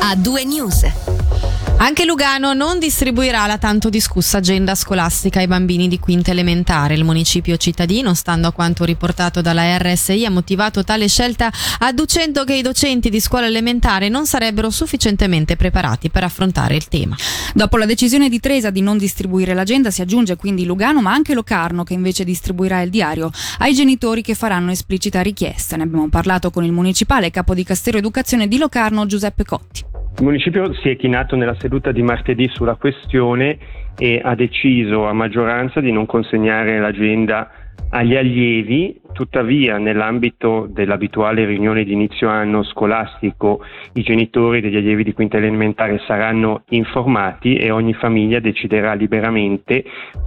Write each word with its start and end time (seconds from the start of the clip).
A 0.00 0.16
due 0.16 0.42
news. 0.46 1.17
Anche 1.80 2.04
Lugano 2.04 2.54
non 2.54 2.80
distribuirà 2.80 3.46
la 3.46 3.56
tanto 3.56 3.88
discussa 3.88 4.38
agenda 4.38 4.74
scolastica 4.74 5.38
ai 5.38 5.46
bambini 5.46 5.86
di 5.86 6.00
quinta 6.00 6.32
elementare. 6.32 6.94
Il 6.94 7.04
municipio 7.04 7.56
cittadino, 7.56 8.14
stando 8.14 8.48
a 8.48 8.52
quanto 8.52 8.84
riportato 8.84 9.40
dalla 9.40 9.78
RSI, 9.78 10.24
ha 10.24 10.30
motivato 10.30 10.82
tale 10.82 11.06
scelta 11.06 11.52
adducendo 11.78 12.42
che 12.42 12.54
i 12.54 12.62
docenti 12.62 13.10
di 13.10 13.20
scuola 13.20 13.46
elementare 13.46 14.08
non 14.08 14.26
sarebbero 14.26 14.70
sufficientemente 14.70 15.54
preparati 15.54 16.10
per 16.10 16.24
affrontare 16.24 16.74
il 16.74 16.88
tema. 16.88 17.16
Dopo 17.54 17.76
la 17.76 17.86
decisione 17.86 18.28
di 18.28 18.40
Tresa 18.40 18.70
di 18.70 18.80
non 18.80 18.98
distribuire 18.98 19.54
l'agenda 19.54 19.92
si 19.92 20.02
aggiunge 20.02 20.34
quindi 20.34 20.64
Lugano 20.64 21.00
ma 21.00 21.12
anche 21.12 21.32
Locarno 21.32 21.84
che 21.84 21.94
invece 21.94 22.24
distribuirà 22.24 22.82
il 22.82 22.90
diario 22.90 23.30
ai 23.58 23.72
genitori 23.72 24.20
che 24.20 24.34
faranno 24.34 24.72
esplicita 24.72 25.22
richiesta. 25.22 25.76
Ne 25.76 25.84
abbiamo 25.84 26.08
parlato 26.08 26.50
con 26.50 26.64
il 26.64 26.72
municipale 26.72 27.30
capo 27.30 27.54
di 27.54 27.62
Castero 27.62 27.98
Educazione 27.98 28.48
di 28.48 28.58
Locarno 28.58 29.06
Giuseppe 29.06 29.44
Cotti. 29.44 29.87
Il 30.18 30.24
municipio 30.24 30.74
si 30.74 30.88
è 30.88 30.96
chinato 30.96 31.36
nella 31.36 31.54
seduta 31.60 31.92
di 31.92 32.02
martedì 32.02 32.48
sulla 32.48 32.74
questione 32.74 33.56
e 33.96 34.20
ha 34.20 34.34
deciso 34.34 35.06
a 35.06 35.12
maggioranza 35.12 35.80
di 35.80 35.92
non 35.92 36.06
consegnare 36.06 36.80
l'agenda 36.80 37.48
agli 37.90 38.16
allievi, 38.16 39.00
tuttavia 39.12 39.78
nell'ambito 39.78 40.66
dell'abituale 40.70 41.44
riunione 41.44 41.84
di 41.84 41.92
inizio 41.92 42.28
anno 42.28 42.62
scolastico 42.62 43.60
i 43.94 44.02
genitori 44.02 44.60
degli 44.60 44.76
allievi 44.76 45.04
di 45.04 45.12
quinta 45.12 45.36
elementare 45.36 46.00
saranno 46.06 46.62
informati 46.70 47.56
e 47.56 47.70
ogni 47.70 47.94
famiglia 47.94 48.40
deciderà 48.40 48.94
liberamente 48.94 49.84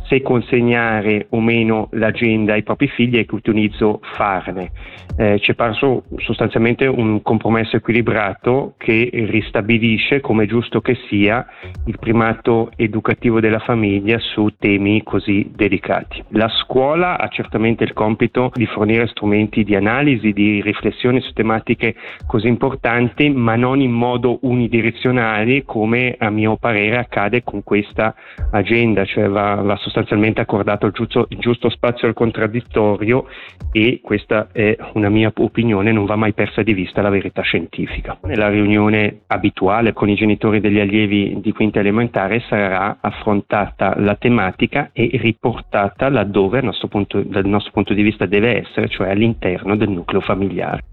se 0.08 0.22
consegnare 0.22 1.27
o 1.30 1.39
meno 1.39 1.88
l'agenda 1.91 2.53
ai 2.53 2.63
propri 2.63 2.88
figli 2.88 3.17
e 3.17 3.25
che 3.25 3.36
utilizzo 3.36 3.99
farne. 4.16 4.72
Eh, 5.17 5.39
ci 5.39 5.52
è 5.52 5.55
parso 5.55 6.03
sostanzialmente 6.17 6.86
un 6.86 7.22
compromesso 7.22 7.75
equilibrato 7.75 8.73
che 8.77 9.09
ristabilisce, 9.11 10.22
come 10.22 10.45
è 10.45 10.48
giusto 10.48 10.81
che 10.81 10.98
sia, 11.08 11.45
il 11.86 11.97
primato 12.00 12.72
educativo 12.75 13.39
della 13.39 13.59
famiglia 13.59 14.17
su 14.19 14.50
temi 14.58 15.03
così 15.03 15.52
delicati. 15.53 16.23
La 16.30 16.47
scuola 16.50 17.17
ha 17.17 17.28
certamente 17.28 17.84
il 17.84 17.94
compito 17.94 18.52
di 18.53 18.66
fornire 18.72 19.08
strumenti 19.08 19.64
di 19.64 19.75
analisi, 19.75 20.33
di 20.33 20.61
riflessione 20.61 21.19
su 21.22 21.31
tematiche 21.33 21.95
così 22.25 22.47
importanti, 22.47 23.30
ma 23.30 23.55
non 23.55 23.81
in 23.81 23.91
modo 23.91 24.39
unidirezionale 24.41 25.63
come 25.63 26.16
a 26.17 26.30
mio 26.30 26.58
parere 26.58 26.97
accade 26.97 27.44
con 27.44 27.63
questa 27.63 28.16
agenda, 28.52 29.05
cioè 29.05 29.28
va, 29.28 29.55
va 29.55 29.75
sostanzialmente 29.78 30.41
accordato 30.41 30.86
il 30.86 30.94
giusto, 30.94 31.25
il 31.30 31.38
giusto 31.39 31.69
spazio 31.69 32.08
al 32.08 32.13
contraddittorio 32.13 33.25
e 33.72 34.00
questa 34.03 34.50
è 34.52 34.75
una 34.94 35.09
mia 35.09 35.31
opinione, 35.35 35.91
non 35.91 36.06
va 36.06 36.16
mai 36.16 36.33
persa 36.33 36.61
di 36.61 36.73
vista 36.73 37.02
la 37.02 37.09
verità 37.09 37.41
scientifica. 37.41 38.17
Nella 38.23 38.50
riunione 38.50 39.22
abituale 39.28 39.94
con 39.94 40.09
i 40.09 40.16
genitori 40.16 40.59
degli 40.59 40.80
allievi 40.80 41.39
di 41.41 41.52
quinta 41.52 41.80
elementare 41.80 42.41
sarà 42.47 42.97
affrontata 43.00 43.94
la 43.97 44.16
tematica 44.16 44.89
e 44.94 45.09
riportata 45.13 46.09
laddove 46.09 46.59
dal 46.61 47.45
nostro 47.45 47.72
punto 47.72 47.94
di 47.94 48.02
vista 48.02 48.25
deve 48.25 48.58
essere, 48.62 48.88
cioè 48.88 49.09
all'interno 49.09 49.76
del 49.76 49.90
nucleo 49.90 50.22
familiare. 50.22 50.84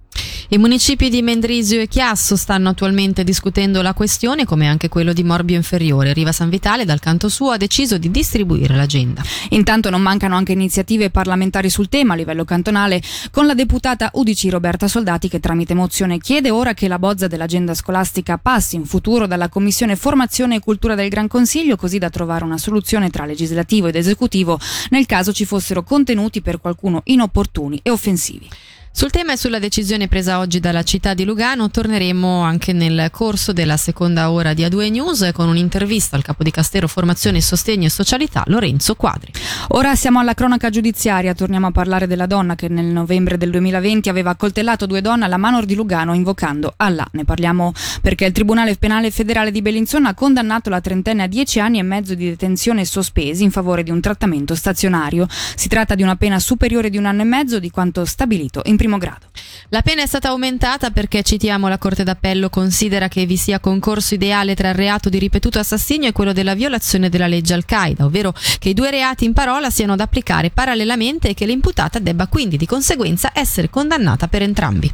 I 0.50 0.56
municipi 0.56 1.10
di 1.10 1.20
Mendrisio 1.20 1.78
e 1.78 1.88
Chiasso 1.88 2.34
stanno 2.34 2.70
attualmente 2.70 3.22
discutendo 3.22 3.82
la 3.82 3.92
questione, 3.92 4.46
come 4.46 4.66
anche 4.66 4.88
quello 4.88 5.12
di 5.12 5.22
Morbio 5.22 5.56
Inferiore. 5.56 6.14
Riva 6.14 6.32
San 6.32 6.48
Vitale, 6.48 6.86
dal 6.86 7.00
canto 7.00 7.28
suo, 7.28 7.50
ha 7.50 7.58
deciso 7.58 7.98
di 7.98 8.10
distribuire 8.10 8.74
l'agenda. 8.74 9.22
Intanto 9.50 9.90
non 9.90 10.00
mancano 10.00 10.36
anche 10.36 10.52
iniziative 10.52 11.10
parlamentari 11.10 11.68
sul 11.68 11.90
tema 11.90 12.14
a 12.14 12.16
livello 12.16 12.46
cantonale, 12.46 13.02
con 13.30 13.44
la 13.44 13.52
deputata 13.52 14.10
UDC 14.14 14.46
Roberta 14.48 14.88
Soldati 14.88 15.28
che 15.28 15.38
tramite 15.38 15.74
mozione 15.74 16.16
chiede 16.16 16.48
ora 16.48 16.72
che 16.72 16.88
la 16.88 16.98
bozza 16.98 17.26
dell'agenda 17.26 17.74
scolastica 17.74 18.38
passi 18.38 18.76
in 18.76 18.86
futuro 18.86 19.26
dalla 19.26 19.50
Commissione 19.50 19.96
Formazione 19.96 20.54
e 20.54 20.60
Cultura 20.60 20.94
del 20.94 21.10
Gran 21.10 21.28
Consiglio, 21.28 21.76
così 21.76 21.98
da 21.98 22.08
trovare 22.08 22.44
una 22.44 22.56
soluzione 22.56 23.10
tra 23.10 23.26
legislativo 23.26 23.88
ed 23.88 23.96
esecutivo 23.96 24.58
nel 24.88 25.04
caso 25.04 25.30
ci 25.30 25.44
fossero 25.44 25.82
contenuti 25.82 26.40
per 26.40 26.58
qualcuno 26.58 27.02
inopportuni 27.04 27.80
e 27.82 27.90
offensivi. 27.90 28.48
Sul 28.90 29.10
tema 29.10 29.34
e 29.34 29.36
sulla 29.36 29.60
decisione 29.60 30.08
presa 30.08 30.40
oggi 30.40 30.58
dalla 30.58 30.82
città 30.82 31.14
di 31.14 31.24
Lugano 31.24 31.70
torneremo 31.70 32.40
anche 32.40 32.72
nel 32.72 33.10
corso 33.12 33.52
della 33.52 33.76
seconda 33.76 34.32
ora 34.32 34.54
di 34.54 34.64
A2 34.64 34.90
News 34.90 35.30
con 35.32 35.48
un'intervista 35.48 36.16
al 36.16 36.22
capo 36.22 36.42
di 36.42 36.50
Castero 36.50 36.88
Formazione, 36.88 37.40
Sostegno 37.40 37.86
e 37.86 37.90
Socialità 37.90 38.42
Lorenzo 38.46 38.96
Quadri. 38.96 39.30
Ora 39.68 39.94
siamo 39.94 40.18
alla 40.18 40.34
cronaca 40.34 40.68
giudiziaria, 40.70 41.32
torniamo 41.32 41.68
a 41.68 41.70
parlare 41.70 42.08
della 42.08 42.26
donna 42.26 42.56
che 42.56 42.68
nel 42.68 42.86
novembre 42.86 43.36
del 43.36 43.50
2020 43.50 44.08
aveva 44.08 44.30
accoltellato 44.30 44.86
due 44.86 45.00
donne 45.00 45.26
alla 45.26 45.36
Manor 45.36 45.64
di 45.64 45.76
Lugano 45.76 46.12
invocando 46.12 46.72
Allah. 46.76 47.06
Ne 47.12 47.24
parliamo 47.24 47.72
perché 48.00 48.24
il 48.24 48.32
Tribunale 48.32 48.74
Penale 48.76 49.12
Federale 49.12 49.52
di 49.52 49.62
Bellinzona 49.62 50.08
ha 50.08 50.14
condannato 50.14 50.70
la 50.70 50.80
trentenne 50.80 51.22
a 51.22 51.28
dieci 51.28 51.60
anni 51.60 51.78
e 51.78 51.82
mezzo 51.82 52.14
di 52.14 52.30
detenzione 52.30 52.84
sospesi 52.84 53.44
in 53.44 53.52
favore 53.52 53.84
di 53.84 53.92
un 53.92 54.00
trattamento 54.00 54.56
stazionario. 54.56 55.28
Si 55.28 55.68
tratta 55.68 55.94
di 55.94 56.02
una 56.02 56.16
pena 56.16 56.40
superiore 56.40 56.90
di 56.90 56.96
un 56.96 57.04
anno 57.04 57.22
e 57.22 57.26
mezzo 57.26 57.60
di 57.60 57.70
quanto 57.70 58.04
stabilito 58.04 58.62
in 58.64 58.76
primo 58.76 58.87
primo 58.88 58.96
grado. 58.96 59.26
La 59.68 59.82
pena 59.82 60.02
è 60.02 60.06
stata 60.06 60.30
aumentata 60.30 60.90
perché, 60.90 61.22
citiamo, 61.22 61.68
la 61.68 61.76
Corte 61.76 62.02
d'Appello 62.02 62.48
considera 62.48 63.08
che 63.08 63.26
vi 63.26 63.36
sia 63.36 63.60
concorso 63.60 64.14
ideale 64.14 64.54
tra 64.54 64.70
il 64.70 64.74
reato 64.74 65.10
di 65.10 65.18
ripetuto 65.18 65.58
assassinio 65.58 66.08
e 66.08 66.12
quello 66.12 66.32
della 66.32 66.54
violazione 66.54 67.10
della 67.10 67.26
legge 67.26 67.52
Al-Qaeda, 67.52 68.06
ovvero 68.06 68.32
che 68.58 68.70
i 68.70 68.74
due 68.74 68.90
reati 68.90 69.26
in 69.26 69.34
parola 69.34 69.68
siano 69.68 69.94
da 69.94 70.04
applicare 70.04 70.50
parallelamente 70.50 71.28
e 71.28 71.34
che 71.34 71.44
l'imputata 71.44 71.98
debba 71.98 72.28
quindi 72.28 72.56
di 72.56 72.66
conseguenza 72.66 73.30
essere 73.34 73.68
condannata 73.68 74.26
per 74.26 74.40
entrambi. 74.40 74.92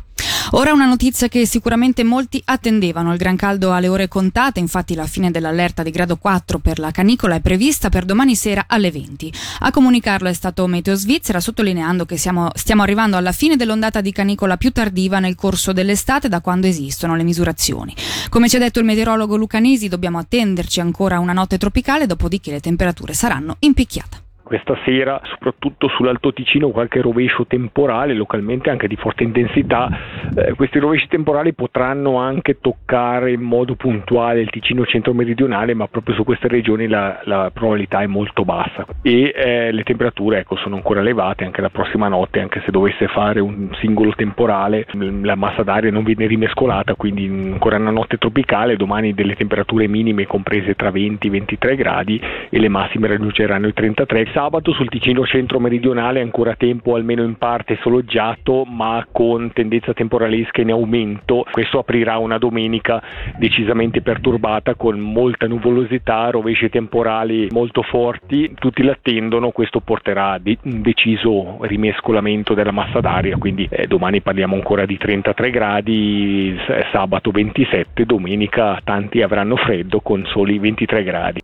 Ora 0.53 0.72
una 0.72 0.87
notizia 0.87 1.28
che 1.28 1.47
sicuramente 1.47 2.05
molti 2.05 2.41
attendevano. 2.44 3.12
Il 3.12 3.19
gran 3.19 3.37
caldo 3.37 3.72
alle 3.72 3.88
ore 3.88 4.09
contate, 4.09 4.60
infatti 4.60 4.94
la 4.94 5.06
fine 5.06 5.31
dell'allerta 5.31 5.82
di 5.82 5.91
grado 5.91 6.16
4 6.16 6.59
per 6.59 6.78
la 6.78 6.91
canicola 6.91 7.37
è 7.37 7.41
prevista 7.41 7.88
per 7.88 8.05
domani 8.05 8.34
sera 8.34 8.65
alle 8.66 8.91
20. 8.91 9.33
A 9.60 9.71
comunicarlo 9.71 10.28
è 10.28 10.33
stato 10.33 10.66
Meteo 10.66 10.94
Svizzera, 10.94 11.41
sottolineando 11.41 12.04
che 12.04 12.16
siamo, 12.16 12.50
stiamo 12.54 12.83
arrivando 12.83 13.16
alla 13.16 13.33
fine 13.33 13.56
dell'ondata 13.56 14.00
di 14.00 14.12
canicola 14.12 14.56
più 14.56 14.71
tardiva 14.71 15.19
nel 15.19 15.34
corso 15.34 15.72
dell'estate 15.72 16.28
da 16.28 16.41
quando 16.41 16.66
esistono 16.66 17.16
le 17.16 17.25
misurazioni. 17.25 17.94
Come 18.28 18.49
ci 18.49 18.56
ha 18.56 18.60
detto 18.60 18.78
il 18.78 18.84
meteorologo 18.84 19.37
Lucanesi, 19.37 19.88
dobbiamo 19.88 20.19
attenderci 20.19 20.81
ancora 20.81 21.19
una 21.19 21.33
notte 21.33 21.59
tropicale, 21.59 22.06
dopodiché 22.06 22.50
le 22.50 22.60
temperature 22.60 23.15
saranno 23.15 23.56
in 23.60 23.75
picchiata. 23.75 24.19
Questa 24.44 24.77
sera, 24.84 25.19
soprattutto 25.25 25.88
sull'Alto 25.88 26.34
Ticino, 26.34 26.69
qualche 26.69 27.00
rovescio 27.00 27.47
temporale, 27.47 28.12
localmente 28.12 28.69
anche 28.69 28.87
di 28.88 28.94
forte 28.94 29.22
intensità. 29.22 29.88
Eh, 30.36 30.54
questi 30.54 30.78
rovesci 30.78 31.06
temporali 31.08 31.52
potranno 31.52 32.16
anche 32.16 32.58
toccare 32.60 33.32
in 33.32 33.42
modo 33.42 33.74
puntuale 33.74 34.40
il 34.40 34.50
Ticino 34.50 34.84
centro-meridionale, 34.84 35.74
ma 35.74 35.86
proprio 35.86 36.14
su 36.14 36.24
queste 36.24 36.48
regioni 36.48 36.88
la, 36.88 37.20
la 37.24 37.50
probabilità 37.52 38.00
è 38.00 38.06
molto 38.06 38.44
bassa. 38.44 38.86
E 39.02 39.32
eh, 39.34 39.72
le 39.72 39.82
temperature 39.82 40.38
ecco, 40.38 40.56
sono 40.56 40.76
ancora 40.76 41.00
elevate 41.00 41.44
anche 41.44 41.60
la 41.60 41.70
prossima 41.70 42.08
notte, 42.08 42.40
anche 42.40 42.62
se 42.64 42.70
dovesse 42.70 43.06
fare 43.08 43.40
un 43.40 43.68
singolo 43.80 44.12
temporale, 44.14 44.86
la 45.22 45.34
massa 45.34 45.62
d'aria 45.62 45.90
non 45.90 46.04
viene 46.04 46.26
rimescolata, 46.26 46.94
quindi 46.94 47.26
ancora 47.26 47.76
una 47.76 47.91
notte 47.91 48.18
tropicale. 48.18 48.76
Domani 48.76 49.14
delle 49.14 49.36
temperature 49.36 49.86
minime 49.88 50.26
comprese 50.26 50.74
tra 50.74 50.91
20 50.91 51.26
e 51.26 51.30
23 51.30 51.76
gradi 51.76 52.20
e 52.48 52.58
le 52.58 52.68
massime 52.68 53.08
raggiungeranno 53.08 53.68
i 53.68 53.72
33 53.72 54.30
sabato 54.32 54.72
sul 54.72 54.88
Ticino 54.88 55.24
centro-meridionale 55.24 56.20
ancora 56.20 56.54
tempo 56.56 56.94
almeno 56.94 57.22
in 57.22 57.36
parte 57.36 57.78
soleggiato 57.80 58.64
ma 58.64 59.06
con 59.10 59.52
tendenza 59.52 59.92
temporalesca 60.14 60.60
in 60.60 60.70
aumento. 60.70 61.44
Questo 61.50 61.78
aprirà 61.78 62.19
una 62.19 62.38
domenica 62.38 63.02
decisamente 63.36 64.00
perturbata 64.00 64.75
con 64.75 64.98
molta 64.98 65.47
nuvolosità, 65.47 66.30
rovesci 66.30 66.69
temporali 66.69 67.48
molto 67.50 67.82
forti, 67.82 68.54
tutti 68.54 68.82
l'attendono, 68.82 69.50
questo 69.50 69.80
porterà 69.80 70.32
a 70.32 70.41
un 70.44 70.82
deciso 70.82 71.58
rimescolamento 71.62 72.54
della 72.54 72.70
massa 72.70 73.00
d'aria, 73.00 73.36
quindi 73.36 73.66
eh, 73.70 73.86
domani 73.86 74.20
parliamo 74.20 74.54
ancora 74.54 74.86
di 74.86 74.97
33 74.97 75.50
gradi, 75.50 76.56
sabato 76.92 77.30
27, 77.30 78.04
domenica 78.04 78.80
tanti 78.84 79.22
avranno 79.22 79.56
freddo 79.56 80.00
con 80.00 80.24
soli 80.27 80.59
23 80.59 81.03
gradi. 81.03 81.43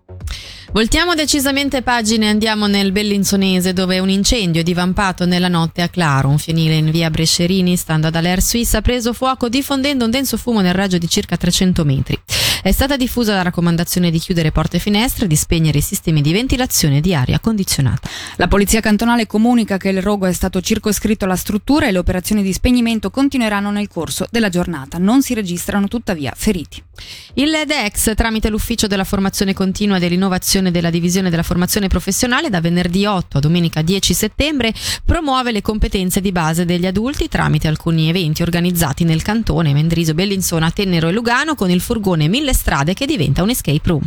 Voltiamo 0.73 1.17
decisamente 1.17 1.83
pagine 1.83 2.27
e 2.27 2.29
andiamo 2.29 2.69
nel 2.69 2.93
Bellinzonese 2.93 3.73
dove 3.73 3.99
un 3.99 4.09
incendio 4.09 4.61
è 4.61 4.65
divampato 4.65 5.27
nella 5.27 5.49
notte 5.49 5.83
a 5.83 5.89
Claro, 5.89 6.29
un 6.29 6.39
fienile 6.39 6.77
in 6.77 6.93
via 6.93 7.11
Brescerini, 7.11 7.77
stando 7.77 8.07
ad 8.07 8.15
Aler 8.15 8.41
Suisse, 8.41 8.77
ha 8.77 8.81
preso 8.81 9.13
fuoco 9.13 9.49
diffondendo 9.49 10.05
un 10.05 10.13
denso 10.13 10.37
fumo 10.37 10.61
nel 10.61 10.75
raggio 10.75 10.99
di 10.99 11.09
circa 11.09 11.37
300 11.37 11.85
metri. 11.85 12.19
È 12.63 12.73
stata 12.73 12.97
diffusa 12.97 13.35
la 13.35 13.43
raccomandazione 13.43 14.11
di 14.11 14.19
chiudere 14.19 14.53
porte 14.53 14.77
e 14.77 14.81
finestre 14.81 15.25
e 15.25 15.29
di 15.29 15.37
spegnere 15.37 15.79
i 15.79 15.83
sistemi 15.83 16.21
di 16.21 16.33
ventilazione 16.33 17.01
di 17.01 17.15
aria 17.15 17.39
condizionata. 17.39 18.09
La 18.37 18.49
Polizia 18.49 18.81
Cantonale 18.81 19.27
comunica 19.27 19.77
che 19.77 19.89
il 19.89 20.03
rogo 20.03 20.27
è 20.27 20.33
stato 20.33 20.61
circoscritto 20.61 21.25
alla 21.25 21.37
struttura 21.37 21.87
e 21.87 21.93
le 21.93 21.99
operazioni 21.99 22.43
di 22.43 22.53
spegnimento 22.53 23.11
continueranno 23.11 23.71
nel 23.71 23.89
corso 23.89 24.27
della 24.31 24.49
giornata. 24.49 24.99
Non 24.99 25.23
si 25.23 25.35
registrano 25.35 25.89
tuttavia 25.89 26.33
feriti. 26.37 26.83
Il 27.35 27.51
DEX, 27.67 28.15
tramite 28.15 28.51
l'Ufficio 28.51 28.87
della 28.87 29.05
Formazione 29.05 29.55
Continua 29.55 29.97
e 29.97 30.01
dell'Innovazione 30.01 30.71
della 30.71 30.91
Divisione 30.91 31.31
della 31.31 31.43
Formazione 31.43 31.89
Professionale, 31.89 32.51
da 32.51 32.61
venerdì 32.61 33.07
8 33.07 33.39
a 33.39 33.41
domenica 33.41 33.83
10 33.83 34.13
settembre, 34.13 34.75
promuove 35.05 35.53
le 35.53 35.63
competenze 35.63 36.21
di 36.21 36.33
base 36.33 36.65
degli 36.65 36.87
adulti 36.87 37.29
tramite 37.29 37.69
alcuni 37.69 38.09
eventi 38.09 38.43
organizzati 38.43 39.05
nel 39.05 39.23
cantone 39.23 39.73
Mendrisio, 39.73 40.15
Bellinzona, 40.15 40.71
Tennero 40.71 41.09
e 41.09 41.13
Lugano 41.13 41.55
con 41.55 41.71
il 41.71 41.81
furgone 41.81 42.29
Mille 42.51 42.53
Strade 42.53 42.95
che 42.95 43.07
diventa 43.07 43.43
un 43.43 43.51
escape 43.51 43.81
room. 43.85 44.03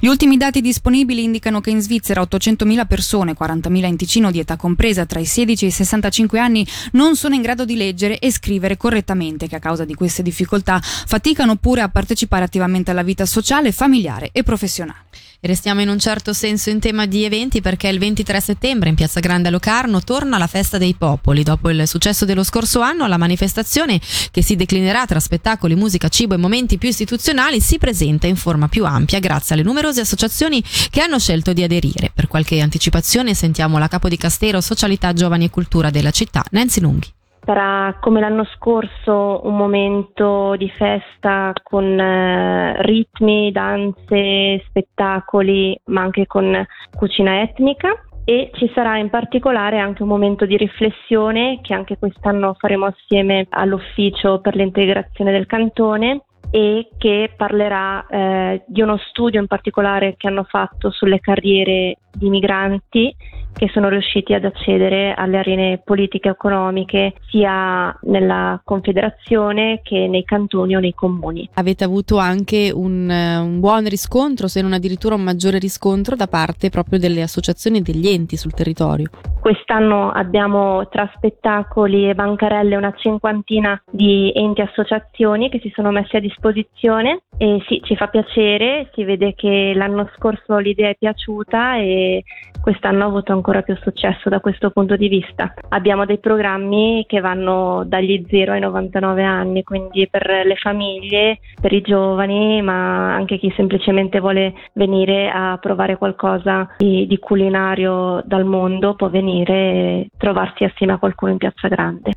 Gli 0.00 0.06
ultimi 0.06 0.36
dati 0.36 0.60
disponibili 0.60 1.24
indicano 1.24 1.60
che 1.60 1.70
in 1.70 1.80
Svizzera 1.80 2.22
800.000 2.22 2.86
persone, 2.86 3.36
40.000 3.38 3.86
in 3.86 3.96
Ticino 3.96 4.30
di 4.30 4.38
età 4.38 4.56
compresa 4.56 5.04
tra 5.04 5.18
i 5.18 5.24
16 5.24 5.64
e 5.64 5.68
i 5.68 5.72
65 5.72 6.38
anni, 6.38 6.66
non 6.92 7.16
sono 7.16 7.34
in 7.34 7.42
grado 7.42 7.64
di 7.64 7.76
leggere 7.76 8.18
e 8.18 8.30
scrivere 8.30 8.76
correttamente, 8.76 9.48
che 9.48 9.56
a 9.56 9.60
causa 9.60 9.84
di 9.84 9.94
queste 9.94 10.22
difficoltà 10.22 10.80
faticano 10.80 11.56
pure 11.56 11.80
a 11.80 11.88
partecipare 11.88 12.44
attivamente 12.44 12.92
alla 12.92 13.02
vita 13.02 13.26
sociale, 13.26 13.72
familiare 13.72 14.30
e 14.32 14.42
professionale. 14.44 15.06
Restiamo 15.40 15.80
in 15.80 15.88
un 15.88 16.00
certo 16.00 16.32
senso 16.32 16.68
in 16.68 16.80
tema 16.80 17.06
di 17.06 17.22
eventi 17.22 17.60
perché 17.60 17.86
il 17.86 18.00
23 18.00 18.40
settembre 18.40 18.88
in 18.88 18.96
Piazza 18.96 19.20
Grande 19.20 19.46
a 19.46 19.50
Locarno 19.52 20.02
torna 20.02 20.36
la 20.36 20.48
festa 20.48 20.78
dei 20.78 20.94
popoli. 20.94 21.44
Dopo 21.44 21.70
il 21.70 21.86
successo 21.86 22.24
dello 22.24 22.42
scorso 22.42 22.80
anno, 22.80 23.06
la 23.06 23.18
manifestazione, 23.18 24.00
che 24.32 24.42
si 24.42 24.56
declinerà 24.56 25.06
tra 25.06 25.20
spettacoli, 25.20 25.76
musica, 25.76 26.08
cibo 26.08 26.34
e 26.34 26.38
momenti 26.38 26.76
più 26.76 26.88
istituzionali, 26.88 27.60
si 27.60 27.78
presenta 27.78 28.26
in 28.26 28.34
forma 28.34 28.66
più 28.66 28.84
ampia 28.84 29.20
grazie 29.20 29.54
alle 29.54 29.62
numerose 29.62 30.00
associazioni 30.00 30.60
che 30.90 31.00
hanno 31.00 31.20
scelto 31.20 31.52
di 31.52 31.62
aderire. 31.62 32.10
Per 32.12 32.26
qualche 32.26 32.60
anticipazione 32.60 33.32
sentiamo 33.34 33.78
la 33.78 33.86
capo 33.86 34.08
di 34.08 34.16
Castero 34.16 34.60
Socialità 34.60 35.12
Giovani 35.12 35.44
e 35.44 35.50
Cultura 35.50 35.90
della 35.90 36.10
città, 36.10 36.44
Nancy 36.50 36.80
Lunghi 36.80 37.12
sarà 37.48 37.96
come 37.98 38.20
l'anno 38.20 38.44
scorso 38.44 39.40
un 39.44 39.56
momento 39.56 40.54
di 40.56 40.68
festa 40.68 41.54
con 41.62 41.98
eh, 41.98 42.82
ritmi, 42.82 43.50
danze, 43.50 44.62
spettacoli, 44.66 45.80
ma 45.86 46.02
anche 46.02 46.26
con 46.26 46.66
cucina 46.94 47.40
etnica. 47.40 48.02
E 48.26 48.50
ci 48.52 48.70
sarà 48.74 48.98
in 48.98 49.08
particolare 49.08 49.78
anche 49.78 50.02
un 50.02 50.10
momento 50.10 50.44
di 50.44 50.58
riflessione 50.58 51.60
che 51.62 51.72
anche 51.72 51.96
quest'anno 51.96 52.54
faremo 52.58 52.84
assieme 52.84 53.46
all'ufficio 53.48 54.40
per 54.42 54.54
l'integrazione 54.54 55.32
del 55.32 55.46
cantone 55.46 56.24
e 56.50 56.90
che 56.98 57.32
parlerà 57.34 58.06
eh, 58.06 58.64
di 58.66 58.82
uno 58.82 58.98
studio 58.98 59.40
in 59.40 59.46
particolare 59.46 60.16
che 60.18 60.28
hanno 60.28 60.44
fatto 60.44 60.90
sulle 60.90 61.20
carriere 61.20 61.96
di 62.18 62.28
migranti 62.28 63.14
che 63.58 63.68
sono 63.72 63.88
riusciti 63.88 64.34
ad 64.34 64.44
accedere 64.44 65.12
alle 65.14 65.38
arene 65.38 65.82
politiche 65.84 66.28
e 66.28 66.32
economiche 66.32 67.14
sia 67.28 67.96
nella 68.02 68.60
Confederazione 68.62 69.80
che 69.82 70.06
nei 70.06 70.22
cantoni 70.24 70.76
o 70.76 70.80
nei 70.80 70.94
comuni. 70.94 71.48
Avete 71.54 71.82
avuto 71.82 72.18
anche 72.18 72.70
un, 72.72 73.10
un 73.10 73.58
buon 73.58 73.88
riscontro, 73.88 74.46
se 74.46 74.62
non 74.62 74.72
addirittura 74.72 75.16
un 75.16 75.22
maggiore 75.22 75.58
riscontro 75.58 76.14
da 76.14 76.28
parte 76.28 76.70
proprio 76.70 77.00
delle 77.00 77.22
associazioni 77.22 77.78
e 77.78 77.80
degli 77.80 78.06
enti 78.06 78.36
sul 78.36 78.52
territorio? 78.52 79.10
Quest'anno 79.40 80.10
abbiamo 80.10 80.86
tra 80.88 81.10
spettacoli 81.16 82.08
e 82.08 82.14
bancarelle 82.14 82.76
una 82.76 82.94
cinquantina 82.96 83.80
di 83.90 84.32
enti 84.34 84.60
e 84.60 84.64
associazioni 84.64 85.48
che 85.48 85.58
si 85.60 85.72
sono 85.74 85.90
messi 85.90 86.16
a 86.16 86.20
disposizione 86.20 87.22
e 87.40 87.62
sì, 87.68 87.80
ci 87.84 87.94
fa 87.94 88.08
piacere, 88.08 88.90
si 88.92 89.04
vede 89.04 89.34
che 89.34 89.72
l'anno 89.74 90.10
scorso 90.16 90.58
l'idea 90.58 90.90
è 90.90 90.96
piaciuta 90.96 91.76
e 91.76 92.24
quest'anno 92.60 93.04
ha 93.04 93.06
avuto 93.06 93.32
ancora 93.32 93.62
più 93.62 93.76
successo 93.80 94.28
da 94.28 94.40
questo 94.40 94.70
punto 94.70 94.96
di 94.96 95.08
vista. 95.08 95.54
Abbiamo 95.70 96.04
dei 96.04 96.18
programmi 96.18 97.04
che 97.06 97.20
vanno 97.20 97.84
dagli 97.86 98.24
0 98.28 98.52
ai 98.52 98.60
99 98.60 99.22
anni, 99.24 99.62
quindi 99.62 100.08
per 100.08 100.26
le 100.44 100.56
famiglie, 100.56 101.40
per 101.60 101.72
i 101.72 101.80
giovani, 101.80 102.62
ma 102.62 103.14
anche 103.14 103.38
chi 103.38 103.52
semplicemente 103.56 104.20
vuole 104.20 104.54
venire 104.74 105.30
a 105.30 105.58
provare 105.60 105.96
qualcosa 105.96 106.68
di, 106.76 107.06
di 107.06 107.18
culinario 107.18 108.22
dal 108.24 108.44
mondo 108.44 108.94
può 108.94 109.08
venire 109.08 109.54
e 109.54 110.10
trovarsi 110.16 110.64
assieme 110.64 110.92
a 110.92 110.98
qualcuno 110.98 111.32
in 111.32 111.38
Piazza 111.38 111.68
Grande. 111.68 112.12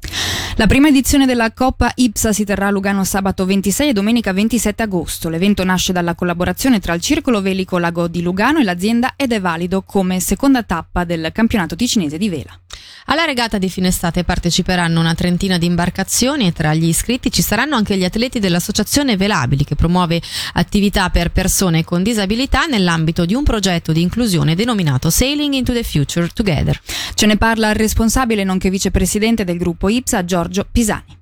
La 0.58 0.68
prima 0.68 0.90
edizione 0.90 1.26
della 1.26 1.54
Coppa 1.54 1.92
IPSA 1.96 2.34
si 2.34 2.44
terrà 2.44 2.68
a 2.68 2.72
Lugano 2.72 3.06
sabato 3.06 3.46
26 3.46 3.90
e 3.90 3.94
domenica 3.94 4.34
27 4.34 4.84
agosto. 4.84 5.30
L'evento 5.30 5.64
nasce 5.64 5.94
dalla 5.94 6.14
collaborazione 6.14 6.80
tra 6.80 6.94
il 6.94 7.02
Circolo 7.02 7.42
Velico 7.42 7.78
Lago 7.78 8.08
di 8.08 8.22
Lugano 8.22 8.60
e 8.60 8.64
l'azienda 8.64 9.14
ed 9.16 9.32
è 9.32 9.40
valido 9.40 9.82
come 9.82 10.20
seconda 10.32 10.64
tappa 10.64 11.04
del 11.04 11.32
campionato 11.34 11.76
ticinese 11.76 12.18
di 12.18 12.30
vela. 12.30 12.58
Alla 13.08 13.26
regata 13.26 13.58
di 13.58 13.70
fine 13.70 13.90
estate 13.90 14.24
parteciperanno 14.24 14.98
una 14.98 15.14
trentina 15.14 15.58
di 15.58 15.66
imbarcazioni 15.66 16.48
e 16.48 16.54
tra 16.54 16.74
gli 16.74 16.88
iscritti 16.88 17.30
ci 17.30 17.42
saranno 17.42 17.76
anche 17.76 17.98
gli 17.98 18.06
atleti 18.06 18.40
dell'Associazione 18.40 19.18
Velabili 19.18 19.66
che 19.66 19.76
promuove 19.76 20.22
attività 20.54 21.10
per 21.10 21.32
persone 21.32 21.84
con 21.84 22.02
disabilità 22.02 22.66
nell'ambito 22.66 23.26
di 23.26 23.34
un 23.34 23.44
progetto 23.44 23.92
di 23.92 24.02
inclusione 24.02 24.56
denominato 24.56 25.10
Sailing 25.10 25.54
into 25.54 25.74
the 25.74 25.84
Future 25.84 26.30
Together. 26.34 26.80
Ce 27.14 27.26
ne 27.26 27.36
parla 27.36 27.72
il 27.72 27.76
responsabile 27.76 28.46
nonché 28.46 28.70
vicepresidente 28.70 29.44
del 29.44 29.58
gruppo 29.58 29.90
IPSA 29.90 30.24
Giorgio 30.24 30.66
Pisani. 30.72 31.21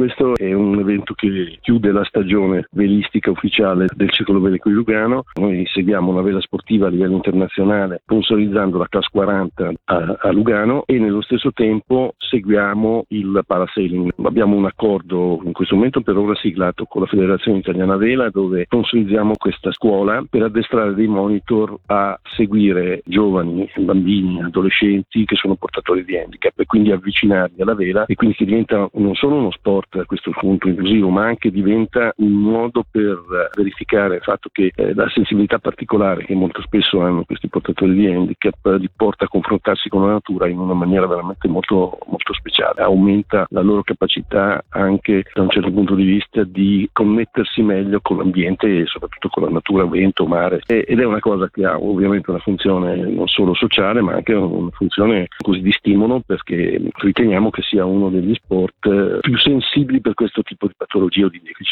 Questo 0.00 0.34
è 0.34 0.50
un 0.54 0.78
evento 0.78 1.12
che 1.12 1.58
chiude 1.60 1.92
la 1.92 2.04
stagione 2.04 2.64
velistica 2.70 3.30
ufficiale 3.30 3.84
del 3.94 4.10
Circolo 4.10 4.40
Velico 4.40 4.70
di 4.70 4.74
Lugano. 4.74 5.24
Noi 5.34 5.66
seguiamo 5.66 6.10
una 6.10 6.22
vela 6.22 6.40
sportiva 6.40 6.86
a 6.86 6.90
livello 6.90 7.16
internazionale 7.16 8.00
sponsorizzando 8.04 8.78
la 8.78 8.86
CAS 8.88 9.08
40 9.08 9.72
a, 9.84 10.16
a 10.22 10.30
Lugano 10.32 10.84
e 10.86 10.98
nello 10.98 11.20
stesso 11.20 11.52
tempo 11.52 12.14
seguiamo 12.16 13.04
il 13.08 13.42
parasailing. 13.46 14.12
Abbiamo 14.22 14.56
un 14.56 14.64
accordo 14.64 15.38
in 15.44 15.52
questo 15.52 15.74
momento 15.74 16.00
per 16.00 16.16
ora 16.16 16.34
siglato 16.34 16.86
con 16.86 17.02
la 17.02 17.06
Federazione 17.06 17.58
Italiana 17.58 17.98
Vela 17.98 18.30
dove 18.30 18.64
sponsorizziamo 18.64 19.34
questa 19.36 19.70
scuola 19.70 20.24
per 20.30 20.44
addestrare 20.44 20.94
dei 20.94 21.08
monitor 21.08 21.78
a 21.88 22.18
seguire 22.36 23.02
giovani, 23.04 23.70
bambini, 23.76 24.40
adolescenti 24.42 25.26
che 25.26 25.36
sono 25.36 25.56
portatori 25.56 26.06
di 26.06 26.16
handicap 26.16 26.58
e 26.58 26.64
quindi 26.64 26.90
avvicinarli 26.90 27.60
alla 27.60 27.74
vela 27.74 28.06
e 28.06 28.14
quindi 28.14 28.34
che 28.34 28.46
diventa 28.46 28.88
non 28.94 29.14
solo 29.14 29.36
uno 29.36 29.50
sport 29.50 29.88
a 29.98 30.04
questo 30.04 30.30
punto 30.30 30.68
inclusivo, 30.68 31.08
ma 31.08 31.26
anche 31.26 31.50
diventa 31.50 32.12
un 32.16 32.32
modo 32.32 32.84
per 32.88 33.20
verificare 33.56 34.16
il 34.16 34.22
fatto 34.22 34.48
che 34.52 34.72
eh, 34.74 34.94
la 34.94 35.08
sensibilità 35.08 35.58
particolare 35.58 36.24
che 36.24 36.34
molto 36.34 36.62
spesso 36.62 37.00
hanno 37.00 37.24
questi 37.24 37.48
portatori 37.48 37.94
di 37.94 38.06
handicap 38.06 38.76
li 38.78 38.88
porta 38.94 39.24
a 39.24 39.28
confrontarsi 39.28 39.88
con 39.88 40.06
la 40.06 40.12
natura 40.12 40.48
in 40.48 40.58
una 40.58 40.74
maniera 40.74 41.06
veramente 41.06 41.48
molto, 41.48 41.98
molto 42.06 42.32
speciale, 42.34 42.82
aumenta 42.82 43.46
la 43.50 43.62
loro 43.62 43.82
capacità 43.82 44.62
anche 44.68 45.24
da 45.34 45.42
un 45.42 45.50
certo 45.50 45.70
punto 45.72 45.94
di 45.94 46.04
vista 46.04 46.44
di 46.44 46.88
connettersi 46.92 47.62
meglio 47.62 48.00
con 48.00 48.18
l'ambiente 48.18 48.66
e 48.66 48.86
soprattutto 48.86 49.28
con 49.28 49.44
la 49.44 49.50
natura, 49.50 49.84
vento, 49.86 50.26
mare. 50.26 50.60
Ed 50.66 51.00
è 51.00 51.04
una 51.04 51.20
cosa 51.20 51.48
che 51.50 51.64
ha 51.64 51.78
ovviamente 51.78 52.30
una 52.30 52.38
funzione 52.40 52.96
non 52.96 53.26
solo 53.26 53.54
sociale 53.54 54.00
ma 54.00 54.14
anche 54.14 54.34
una 54.34 54.70
funzione 54.72 55.28
così 55.38 55.60
di 55.60 55.72
stimolo 55.72 56.20
perché 56.24 56.80
riteniamo 56.94 57.50
che 57.50 57.62
sia 57.62 57.84
uno 57.84 58.10
degli 58.10 58.34
sport 58.34 59.20
più 59.20 59.36
sensibili 59.38 59.69
per 60.00 60.14
questo 60.14 60.42
tipo 60.42 60.66
di 60.66 60.74
patologia 60.76 61.26
o 61.26 61.28
di 61.28 61.40
deficit. 61.40 61.68